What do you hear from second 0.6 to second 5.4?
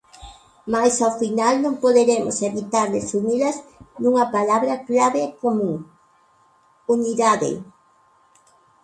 Mais ao final non poderemos evitar resumilas nunha palabra clave e